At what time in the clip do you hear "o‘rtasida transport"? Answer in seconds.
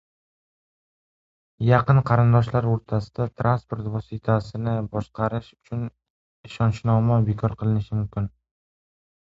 2.71-3.91